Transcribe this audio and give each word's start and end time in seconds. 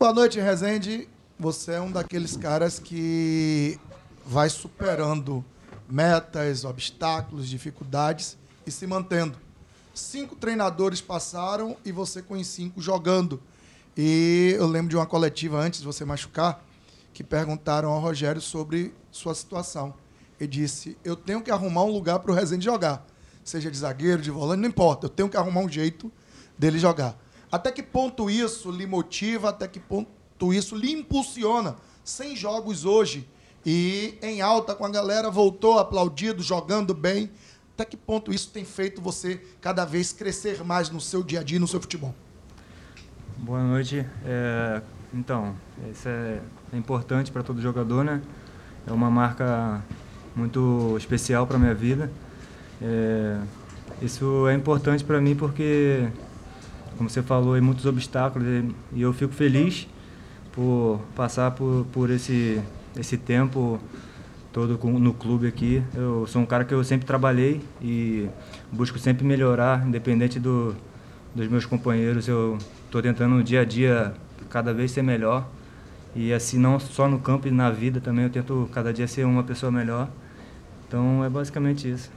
Boa 0.00 0.14
noite, 0.14 0.40
Rezende. 0.40 1.06
Você 1.38 1.72
é 1.72 1.80
um 1.80 1.92
daqueles 1.92 2.34
caras 2.34 2.78
que 2.78 3.78
vai 4.24 4.48
superando 4.48 5.44
metas, 5.86 6.64
obstáculos, 6.64 7.46
dificuldades 7.46 8.38
e 8.66 8.70
se 8.70 8.86
mantendo. 8.86 9.36
Cinco 9.92 10.34
treinadores 10.34 11.02
passaram 11.02 11.76
e 11.84 11.92
você 11.92 12.22
com 12.22 12.32
os 12.32 12.46
cinco 12.46 12.80
jogando. 12.80 13.42
E 13.94 14.54
eu 14.56 14.66
lembro 14.66 14.88
de 14.88 14.96
uma 14.96 15.04
coletiva 15.04 15.60
antes 15.60 15.80
de 15.80 15.86
você 15.86 16.02
machucar 16.02 16.64
que 17.12 17.22
perguntaram 17.22 17.90
ao 17.90 18.00
Rogério 18.00 18.40
sobre 18.40 18.94
sua 19.10 19.34
situação. 19.34 19.92
Ele 20.40 20.48
disse: 20.48 20.96
Eu 21.04 21.14
tenho 21.14 21.42
que 21.42 21.50
arrumar 21.50 21.84
um 21.84 21.92
lugar 21.92 22.20
para 22.20 22.32
o 22.32 22.34
Rezende 22.34 22.64
jogar. 22.64 23.06
Seja 23.44 23.70
de 23.70 23.76
zagueiro, 23.76 24.22
de 24.22 24.30
volante, 24.30 24.62
não 24.62 24.68
importa. 24.70 25.04
Eu 25.04 25.10
tenho 25.10 25.28
que 25.28 25.36
arrumar 25.36 25.60
um 25.60 25.68
jeito 25.68 26.10
dele 26.58 26.78
jogar. 26.78 27.18
Até 27.50 27.70
que 27.72 27.82
ponto 27.82 28.30
isso 28.30 28.70
lhe 28.70 28.86
motiva? 28.86 29.50
Até 29.50 29.66
que 29.66 29.80
ponto 29.80 30.52
isso 30.52 30.76
lhe 30.76 30.92
impulsiona? 30.92 31.76
Sem 32.04 32.36
jogos 32.36 32.84
hoje 32.84 33.28
e 33.64 34.18
em 34.22 34.40
alta 34.40 34.74
com 34.74 34.84
a 34.84 34.88
galera, 34.88 35.30
voltou 35.30 35.78
aplaudido, 35.78 36.42
jogando 36.42 36.94
bem. 36.94 37.30
Até 37.74 37.84
que 37.84 37.96
ponto 37.96 38.32
isso 38.32 38.50
tem 38.50 38.64
feito 38.64 39.00
você 39.00 39.40
cada 39.60 39.84
vez 39.84 40.12
crescer 40.12 40.64
mais 40.64 40.90
no 40.90 41.00
seu 41.00 41.22
dia 41.22 41.40
a 41.40 41.42
dia, 41.42 41.58
no 41.58 41.68
seu 41.68 41.80
futebol? 41.80 42.14
Boa 43.38 43.62
noite. 43.62 44.06
É, 44.24 44.82
então, 45.14 45.54
isso 45.90 46.08
é, 46.08 46.40
é 46.72 46.76
importante 46.76 47.30
para 47.32 47.42
todo 47.42 47.60
jogador, 47.60 48.04
né? 48.04 48.22
É 48.86 48.92
uma 48.92 49.10
marca 49.10 49.82
muito 50.34 50.94
especial 50.96 51.46
para 51.46 51.58
minha 51.58 51.74
vida. 51.74 52.10
É, 52.82 53.38
isso 54.00 54.46
é 54.48 54.54
importante 54.54 55.04
para 55.04 55.20
mim 55.20 55.34
porque, 55.34 56.08
como 57.00 57.08
você 57.08 57.22
falou, 57.22 57.54
tem 57.54 57.62
muitos 57.62 57.86
obstáculos 57.86 58.46
e 58.92 59.00
eu 59.00 59.10
fico 59.14 59.32
feliz 59.32 59.88
por 60.52 61.00
passar 61.16 61.50
por, 61.52 61.86
por 61.90 62.10
esse, 62.10 62.60
esse 62.94 63.16
tempo 63.16 63.80
todo 64.52 64.78
no 64.98 65.14
clube 65.14 65.46
aqui. 65.46 65.82
Eu 65.94 66.26
sou 66.26 66.42
um 66.42 66.44
cara 66.44 66.62
que 66.62 66.74
eu 66.74 66.84
sempre 66.84 67.06
trabalhei 67.06 67.62
e 67.80 68.28
busco 68.70 68.98
sempre 68.98 69.24
melhorar, 69.24 69.88
independente 69.88 70.38
do, 70.38 70.76
dos 71.34 71.48
meus 71.48 71.64
companheiros. 71.64 72.28
Eu 72.28 72.58
estou 72.84 73.00
tentando 73.00 73.34
no 73.36 73.42
dia 73.42 73.62
a 73.62 73.64
dia 73.64 74.12
cada 74.50 74.74
vez 74.74 74.90
ser 74.90 75.00
melhor. 75.00 75.48
E 76.14 76.34
assim, 76.34 76.58
não 76.58 76.78
só 76.78 77.08
no 77.08 77.18
campo 77.18 77.48
e 77.48 77.50
na 77.50 77.70
vida 77.70 77.98
também, 77.98 78.24
eu 78.24 78.30
tento 78.30 78.68
cada 78.74 78.92
dia 78.92 79.08
ser 79.08 79.24
uma 79.24 79.42
pessoa 79.42 79.72
melhor. 79.72 80.06
Então 80.86 81.24
é 81.24 81.30
basicamente 81.30 81.90
isso. 81.90 82.10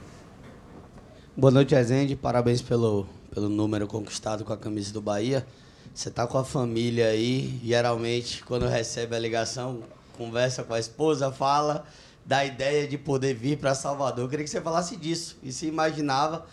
Boa 1.34 1.50
noite, 1.50 1.74
Rezende. 1.74 2.14
Parabéns 2.14 2.60
pelo, 2.60 3.06
pelo 3.34 3.48
número 3.48 3.86
conquistado 3.88 4.44
com 4.44 4.52
a 4.52 4.56
camisa 4.56 4.92
do 4.92 5.02
Bahia. 5.02 5.44
Você 5.92 6.08
está 6.08 6.26
com 6.26 6.38
a 6.38 6.44
família 6.44 7.08
aí, 7.08 7.60
geralmente, 7.64 8.42
quando 8.44 8.66
recebe 8.66 9.16
a 9.16 9.18
ligação, 9.18 9.82
conversa 10.16 10.62
com 10.62 10.72
a 10.72 10.78
esposa, 10.78 11.32
fala 11.32 11.84
da 12.24 12.44
ideia 12.44 12.86
de 12.86 12.96
poder 12.96 13.34
vir 13.34 13.58
para 13.58 13.74
Salvador. 13.74 14.24
Eu 14.24 14.28
queria 14.28 14.44
que 14.44 14.50
você 14.50 14.60
falasse 14.60 14.96
disso. 14.96 15.36
E 15.42 15.52
se 15.52 15.66
imaginava, 15.66 16.46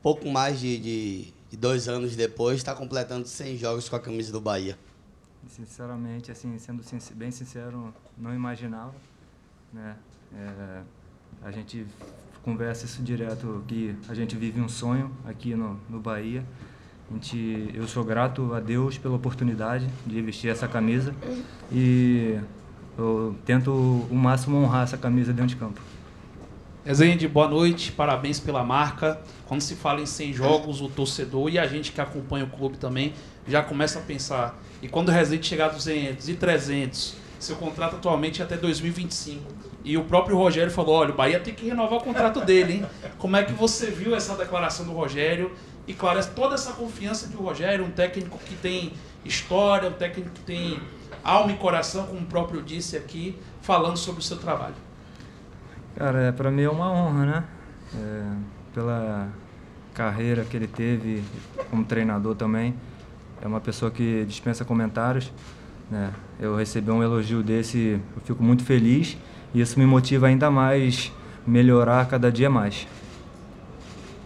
pouco 0.00 0.28
mais 0.28 0.58
de, 0.60 0.78
de, 0.78 1.34
de 1.50 1.56
dois 1.56 1.88
anos 1.88 2.16
depois, 2.16 2.58
estar 2.58 2.72
tá 2.72 2.78
completando 2.78 3.26
100 3.26 3.58
jogos 3.58 3.88
com 3.88 3.96
a 3.96 4.00
camisa 4.00 4.32
do 4.32 4.40
Bahia. 4.40 4.78
Sinceramente, 5.48 6.30
assim, 6.30 6.56
sendo 6.58 6.82
bem 7.14 7.30
sincero, 7.30 7.92
não 8.16 8.34
imaginava. 8.34 8.94
Né? 9.72 9.96
É, 10.34 10.82
a 11.42 11.50
gente 11.50 11.86
conversa 12.48 12.86
isso 12.86 13.02
direto, 13.02 13.62
que 13.68 13.94
a 14.08 14.14
gente 14.14 14.34
vive 14.34 14.58
um 14.58 14.70
sonho 14.70 15.10
aqui 15.26 15.54
no, 15.54 15.78
no 15.86 16.00
Bahia. 16.00 16.42
A 17.10 17.12
gente, 17.12 17.70
eu 17.74 17.86
sou 17.86 18.02
grato 18.02 18.54
a 18.54 18.60
Deus 18.60 18.96
pela 18.96 19.16
oportunidade 19.16 19.86
de 20.06 20.22
vestir 20.22 20.50
essa 20.50 20.66
camisa 20.66 21.14
e 21.70 22.38
eu 22.96 23.36
tento 23.44 23.70
o 23.70 24.14
máximo 24.14 24.56
honrar 24.56 24.84
essa 24.84 24.96
camisa 24.96 25.30
dentro 25.30 25.48
de 25.48 25.56
campo. 25.56 25.78
Rezende, 26.86 27.28
boa 27.28 27.48
noite, 27.48 27.92
parabéns 27.92 28.40
pela 28.40 28.64
marca. 28.64 29.20
Quando 29.46 29.60
se 29.60 29.74
fala 29.74 30.00
em 30.00 30.06
100 30.06 30.32
jogos, 30.32 30.80
o 30.80 30.88
torcedor 30.88 31.50
e 31.50 31.58
a 31.58 31.66
gente 31.66 31.92
que 31.92 32.00
acompanha 32.00 32.46
o 32.46 32.48
clube 32.48 32.78
também 32.78 33.12
já 33.46 33.62
começa 33.62 33.98
a 33.98 34.02
pensar. 34.02 34.58
E 34.80 34.88
quando 34.88 35.10
o 35.10 35.12
Rezende 35.12 35.46
chegar 35.46 35.66
a 35.66 35.68
200 35.68 36.26
e 36.30 36.34
300, 36.34 37.14
seu 37.38 37.56
contrato 37.56 37.96
atualmente 37.96 38.40
é 38.42 38.44
até 38.44 38.56
2025. 38.56 39.42
E 39.84 39.96
o 39.96 40.04
próprio 40.04 40.36
Rogério 40.36 40.70
falou: 40.70 40.96
olha, 40.96 41.12
o 41.12 41.16
Bahia 41.16 41.40
tem 41.40 41.54
que 41.54 41.66
renovar 41.66 41.98
o 41.98 42.02
contrato 42.02 42.40
dele, 42.44 42.74
hein? 42.74 42.86
Como 43.18 43.36
é 43.36 43.42
que 43.42 43.52
você 43.52 43.90
viu 43.90 44.14
essa 44.14 44.34
declaração 44.34 44.84
do 44.84 44.92
Rogério? 44.92 45.52
E 45.86 45.94
claro, 45.94 46.22
toda 46.34 46.54
essa 46.54 46.72
confiança 46.72 47.28
de 47.28 47.36
Rogério, 47.36 47.84
um 47.84 47.90
técnico 47.90 48.38
que 48.38 48.54
tem 48.56 48.92
história, 49.24 49.88
um 49.88 49.92
técnico 49.92 50.30
que 50.30 50.40
tem 50.40 50.78
alma 51.24 51.52
e 51.52 51.56
coração, 51.56 52.06
como 52.06 52.20
o 52.20 52.26
próprio 52.26 52.62
disse 52.62 52.96
aqui, 52.96 53.38
falando 53.62 53.96
sobre 53.96 54.20
o 54.20 54.22
seu 54.22 54.36
trabalho. 54.36 54.74
Cara, 55.96 56.24
é, 56.24 56.32
para 56.32 56.50
mim 56.50 56.62
é 56.62 56.70
uma 56.70 56.92
honra, 56.92 57.26
né? 57.26 57.44
É, 57.94 58.22
pela 58.74 59.28
carreira 59.94 60.44
que 60.44 60.56
ele 60.56 60.68
teve 60.68 61.24
como 61.70 61.84
treinador 61.84 62.34
também. 62.36 62.74
É 63.40 63.46
uma 63.46 63.60
pessoa 63.60 63.90
que 63.90 64.24
dispensa 64.26 64.64
comentários. 64.64 65.32
Né? 65.90 66.12
Eu 66.38 66.56
recebi 66.56 66.90
um 66.90 67.02
elogio 67.02 67.42
desse, 67.42 68.00
eu 68.16 68.22
fico 68.22 68.42
muito 68.42 68.64
feliz 68.64 69.16
e 69.54 69.60
isso 69.60 69.78
me 69.78 69.86
motiva 69.86 70.26
ainda 70.26 70.50
mais 70.50 71.12
melhorar 71.46 72.06
cada 72.06 72.30
dia 72.30 72.50
mais. 72.50 72.86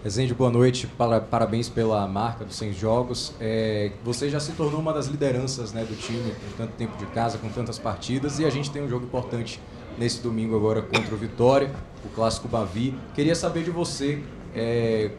Rezende, 0.02 0.34
boa 0.34 0.50
noite. 0.50 0.88
Parabéns 1.30 1.68
pela 1.68 2.08
marca 2.08 2.44
dos 2.44 2.56
100 2.56 2.72
jogos. 2.72 3.34
É, 3.38 3.92
você 4.02 4.28
já 4.28 4.40
se 4.40 4.50
tornou 4.52 4.80
uma 4.80 4.92
das 4.92 5.06
lideranças 5.06 5.72
né, 5.72 5.84
do 5.84 5.94
time, 5.94 6.32
com 6.32 6.56
tanto 6.56 6.72
tempo 6.72 6.96
de 6.96 7.06
casa, 7.06 7.38
com 7.38 7.48
tantas 7.48 7.78
partidas, 7.78 8.40
e 8.40 8.44
a 8.44 8.50
gente 8.50 8.68
tem 8.68 8.82
um 8.82 8.88
jogo 8.88 9.04
importante 9.04 9.60
nesse 9.96 10.20
domingo 10.20 10.56
agora 10.56 10.82
contra 10.82 11.14
o 11.14 11.16
Vitória, 11.16 11.70
o 12.04 12.08
Clássico 12.08 12.48
Bavi. 12.48 12.98
Queria 13.14 13.36
saber 13.36 13.62
de 13.62 13.70
você, 13.70 14.20
é, 14.56 15.12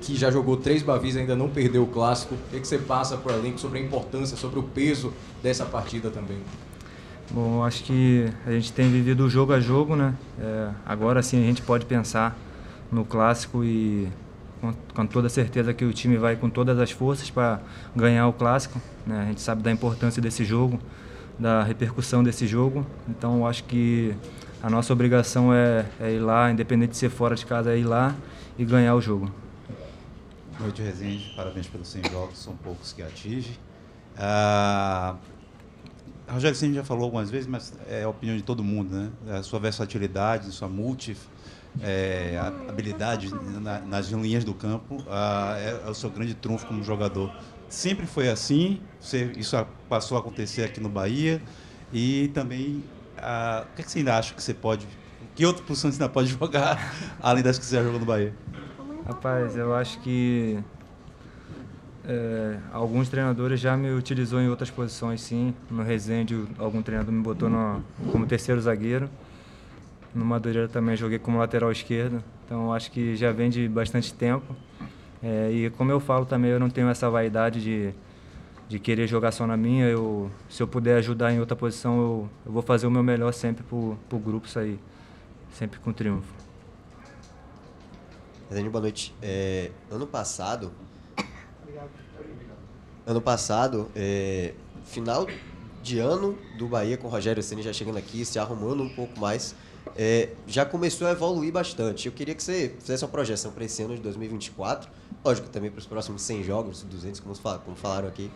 que 0.00 0.14
já 0.14 0.30
jogou 0.30 0.56
três 0.56 0.82
Bavis 0.82 1.16
e 1.16 1.20
ainda 1.20 1.34
não 1.34 1.48
perdeu 1.48 1.82
o 1.82 1.86
Clássico, 1.86 2.34
o 2.34 2.50
que, 2.50 2.60
que 2.60 2.66
você 2.66 2.78
passa 2.78 3.16
para 3.16 3.32
o 3.32 3.38
elenco 3.38 3.58
sobre 3.58 3.78
a 3.78 3.82
importância, 3.82 4.36
sobre 4.36 4.58
o 4.58 4.62
peso 4.62 5.12
dessa 5.42 5.64
partida 5.64 6.10
também? 6.10 6.38
Bom, 7.30 7.64
acho 7.64 7.82
que 7.82 8.28
a 8.46 8.52
gente 8.52 8.72
tem 8.72 8.90
vivido 8.90 9.28
jogo 9.28 9.52
a 9.52 9.58
jogo, 9.58 9.96
né? 9.96 10.14
É, 10.38 10.70
agora 10.84 11.22
sim 11.22 11.42
a 11.42 11.46
gente 11.46 11.60
pode 11.60 11.84
pensar 11.84 12.38
no 12.90 13.04
clássico 13.04 13.64
e 13.64 14.08
com, 14.60 14.72
com, 14.94 15.06
toda 15.06 15.28
certeza 15.28 15.74
que 15.74 15.84
o 15.84 15.92
time 15.92 16.16
vai 16.16 16.36
com 16.36 16.48
todas 16.48 16.78
as 16.78 16.90
forças 16.90 17.28
para 17.28 17.60
ganhar 17.94 18.28
o 18.28 18.32
clássico. 18.32 18.80
Né? 19.06 19.22
A 19.22 19.24
gente 19.26 19.40
sabe 19.40 19.62
da 19.62 19.72
importância 19.72 20.22
desse 20.22 20.44
jogo, 20.44 20.78
da 21.38 21.64
repercussão 21.64 22.22
desse 22.22 22.46
jogo. 22.46 22.86
Então 23.08 23.44
acho 23.46 23.64
que 23.64 24.14
a 24.62 24.70
nossa 24.70 24.92
obrigação 24.92 25.52
é, 25.52 25.84
é, 26.00 26.12
ir 26.12 26.20
lá, 26.20 26.50
independente 26.50 26.90
de 26.90 26.96
ser 26.96 27.10
fora 27.10 27.34
de 27.34 27.44
casa, 27.44 27.72
é 27.72 27.78
ir 27.78 27.84
lá 27.84 28.14
e 28.58 28.64
ganhar 28.64 28.94
o 28.94 29.00
jogo. 29.00 29.30
Noite, 30.58 30.80
Rezende. 30.80 31.32
Parabéns 31.36 31.66
pelos 31.66 31.88
100 31.88 32.10
jogos, 32.10 32.38
são 32.38 32.56
poucos 32.56 32.92
que 32.92 33.02
atinge. 33.02 33.58
Ah, 34.16 35.16
Rogério 36.26 36.56
Ceni 36.56 36.74
já 36.74 36.84
falou 36.84 37.04
algumas 37.04 37.30
vezes, 37.30 37.46
mas 37.46 37.74
é 37.88 38.04
a 38.04 38.08
opinião 38.08 38.36
de 38.36 38.42
todo 38.42 38.64
mundo, 38.64 38.94
né? 38.94 39.10
A 39.38 39.42
sua 39.42 39.60
versatilidade, 39.60 40.50
sua 40.50 40.68
multi 40.68 41.14
é, 41.82 42.38
habilidade 42.68 43.32
na, 43.60 43.80
nas 43.80 44.08
linhas 44.08 44.44
do 44.44 44.54
campo 44.54 44.96
ah, 45.08 45.56
é, 45.58 45.86
é, 45.86 45.90
o 45.90 45.94
seu 45.94 46.10
grande 46.10 46.34
trunfo 46.34 46.66
como 46.66 46.82
jogador. 46.82 47.30
Sempre 47.68 48.06
foi 48.06 48.28
assim, 48.28 48.80
você, 48.98 49.32
isso 49.36 49.56
passou 49.88 50.16
a 50.16 50.20
acontecer 50.20 50.62
aqui 50.62 50.80
no 50.80 50.88
Bahia 50.88 51.42
e 51.92 52.28
também 52.28 52.82
ah, 53.18 53.66
o 53.70 53.74
que, 53.74 53.82
é 53.82 53.84
que 53.84 53.90
você 53.90 53.98
ainda 53.98 54.16
acha 54.16 54.34
que 54.34 54.42
você 54.42 54.54
pode, 54.54 54.86
que 55.34 55.44
outra 55.44 55.62
posição 55.64 55.92
você 55.92 56.02
ainda 56.02 56.12
pode 56.12 56.28
jogar 56.32 56.94
além 57.20 57.42
das 57.42 57.58
que 57.58 57.64
você 57.64 57.76
já 57.76 57.82
jogou 57.82 58.00
no 58.00 58.06
Bahia? 58.06 58.34
Rapaz, 59.06 59.56
eu 59.56 59.72
acho 59.72 60.00
que 60.00 60.58
é, 62.04 62.58
alguns 62.72 63.08
treinadores 63.08 63.60
já 63.60 63.76
me 63.76 63.92
utilizou 63.92 64.40
em 64.40 64.48
outras 64.48 64.68
posições, 64.68 65.20
sim. 65.20 65.54
No 65.70 65.84
Resende, 65.84 66.44
algum 66.58 66.82
treinador 66.82 67.12
me 67.12 67.22
botou 67.22 67.48
no, 67.48 67.84
como 68.10 68.26
terceiro 68.26 68.60
zagueiro. 68.60 69.08
No 70.12 70.24
Madureira 70.24 70.66
também 70.66 70.96
joguei 70.96 71.20
como 71.20 71.38
lateral 71.38 71.70
esquerdo. 71.70 72.22
Então 72.44 72.72
acho 72.72 72.90
que 72.90 73.14
já 73.14 73.30
vem 73.30 73.48
de 73.48 73.68
bastante 73.68 74.12
tempo. 74.12 74.56
É, 75.22 75.52
e 75.52 75.70
como 75.70 75.92
eu 75.92 76.00
falo 76.00 76.26
também, 76.26 76.50
eu 76.50 76.58
não 76.58 76.68
tenho 76.68 76.88
essa 76.88 77.08
vaidade 77.08 77.62
de, 77.62 77.94
de 78.68 78.80
querer 78.80 79.06
jogar 79.06 79.30
só 79.30 79.46
na 79.46 79.56
minha. 79.56 79.86
Eu, 79.86 80.32
se 80.48 80.60
eu 80.60 80.66
puder 80.66 80.98
ajudar 80.98 81.32
em 81.32 81.38
outra 81.38 81.54
posição, 81.54 81.96
eu, 81.96 82.30
eu 82.44 82.50
vou 82.52 82.62
fazer 82.62 82.88
o 82.88 82.90
meu 82.90 83.04
melhor 83.04 83.32
sempre 83.32 83.62
para 83.62 83.76
o 84.16 84.20
grupo 84.20 84.48
sair 84.48 84.80
sempre 85.52 85.78
com 85.78 85.92
triunfo. 85.92 86.45
Resende, 88.48 88.68
boa 88.68 88.82
noite. 88.82 89.12
É, 89.20 89.72
ano 89.90 90.06
passado, 90.06 90.70
ano 93.04 93.20
passado, 93.20 93.90
é, 93.96 94.54
final 94.84 95.26
de 95.82 95.98
ano 95.98 96.38
do 96.56 96.68
Bahia 96.68 96.96
com 96.96 97.08
o 97.08 97.10
Rogério 97.10 97.42
Ceni 97.42 97.60
já 97.60 97.72
chegando 97.72 97.96
aqui, 97.98 98.24
se 98.24 98.38
arrumando 98.38 98.84
um 98.84 98.88
pouco 98.88 99.18
mais, 99.18 99.56
é, 99.96 100.28
já 100.46 100.64
começou 100.64 101.08
a 101.08 101.10
evoluir 101.10 101.52
bastante. 101.52 102.06
Eu 102.06 102.12
queria 102.12 102.36
que 102.36 102.42
você 102.42 102.72
fizesse 102.78 103.04
uma 103.04 103.10
projeção 103.10 103.50
para 103.50 103.64
esse 103.64 103.82
ano 103.82 103.96
de 103.96 104.02
2024, 104.02 104.88
lógico, 105.24 105.48
também 105.48 105.68
para 105.68 105.80
os 105.80 105.86
próximos 105.86 106.22
100 106.22 106.44
jogos, 106.44 106.84
200, 106.84 107.18
como, 107.18 107.34
como 107.64 107.76
falaram 107.76 108.06
aqui. 108.06 108.30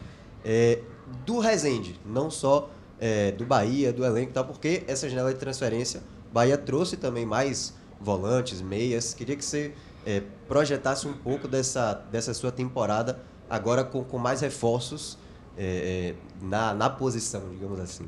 é, 0.44 0.80
do 1.24 1.38
Resende, 1.38 2.00
não 2.04 2.32
só 2.32 2.68
é, 2.98 3.30
do 3.30 3.46
Bahia, 3.46 3.92
do 3.92 4.04
elenco 4.04 4.30
e 4.30 4.34
tal, 4.34 4.44
porque 4.44 4.82
essa 4.88 5.08
janela 5.08 5.32
de 5.32 5.38
transferência, 5.38 6.02
Bahia 6.32 6.58
trouxe 6.58 6.96
também 6.96 7.24
mais 7.24 7.74
volantes, 8.00 8.60
meias. 8.60 9.14
Queria 9.14 9.36
que 9.36 9.44
você 9.44 9.72
é, 10.06 10.23
projetasse 10.49 11.06
um 11.06 11.12
pouco 11.12 11.47
dessa, 11.49 11.94
dessa 12.11 12.32
sua 12.35 12.50
temporada, 12.52 13.19
agora 13.49 13.85
com, 13.85 14.02
com 14.05 14.19
mais 14.19 14.41
reforços 14.41 15.19
é, 15.56 16.14
é, 16.43 16.44
na, 16.44 16.75
na 16.75 16.88
posição, 16.91 17.43
digamos 17.50 17.79
assim. 17.81 18.06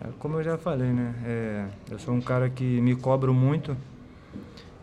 É, 0.00 0.08
como 0.18 0.38
eu 0.38 0.42
já 0.42 0.56
falei, 0.58 0.88
né? 0.92 1.14
É, 1.24 1.66
eu 1.90 1.98
sou 1.98 2.14
um 2.14 2.20
cara 2.20 2.48
que 2.48 2.80
me 2.80 2.96
cobro 2.96 3.32
muito 3.34 3.76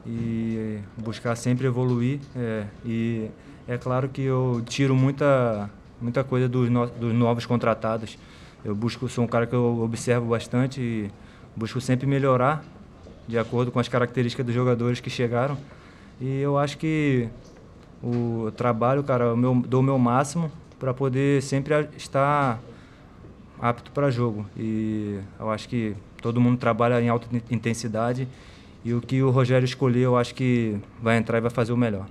e 0.05 0.79
buscar 0.97 1.35
sempre 1.35 1.67
evoluir. 1.67 2.19
é, 2.35 2.65
e 2.85 3.29
é 3.67 3.77
claro 3.77 4.09
que 4.09 4.21
eu 4.23 4.61
tiro 4.65 4.95
muita, 4.95 5.69
muita 6.01 6.23
coisa 6.23 6.49
dos, 6.49 6.69
no- 6.69 6.87
dos 6.87 7.13
novos 7.13 7.45
contratados. 7.45 8.17
Eu 8.65 8.75
busco, 8.75 9.07
sou 9.07 9.23
um 9.23 9.27
cara 9.27 9.45
que 9.47 9.55
eu 9.55 9.81
observo 9.81 10.27
bastante 10.27 10.81
e 10.81 11.11
busco 11.55 11.79
sempre 11.79 12.05
melhorar 12.07 12.63
de 13.27 13.37
acordo 13.37 13.71
com 13.71 13.79
as 13.79 13.87
características 13.87 14.45
dos 14.45 14.53
jogadores 14.55 14.99
que 14.99 15.09
chegaram. 15.09 15.57
E 16.21 16.39
eu 16.39 16.55
acho 16.55 16.77
que 16.77 17.27
o 18.03 18.51
trabalho, 18.55 19.03
cara, 19.03 19.25
eu 19.25 19.35
meu, 19.35 19.55
dou 19.55 19.79
o 19.79 19.83
meu 19.83 19.97
máximo 19.97 20.51
para 20.79 20.93
poder 20.93 21.41
sempre 21.41 21.89
estar 21.97 22.59
apto 23.59 23.91
para 23.91 24.11
jogo. 24.11 24.45
E 24.55 25.19
eu 25.39 25.49
acho 25.49 25.67
que 25.67 25.95
todo 26.21 26.39
mundo 26.39 26.59
trabalha 26.59 27.01
em 27.01 27.09
alta 27.09 27.27
intensidade 27.49 28.27
e 28.85 28.93
o 28.93 29.01
que 29.01 29.23
o 29.23 29.31
Rogério 29.31 29.65
escolher, 29.65 30.01
eu 30.01 30.15
acho 30.15 30.35
que 30.35 30.77
vai 31.01 31.17
entrar 31.17 31.39
e 31.39 31.41
vai 31.41 31.49
fazer 31.49 31.73
o 31.73 31.77
melhor. 31.77 32.05